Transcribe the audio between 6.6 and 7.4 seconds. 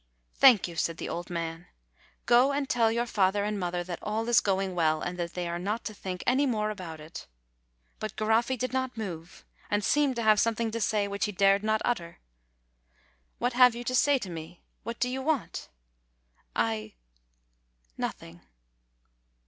about it."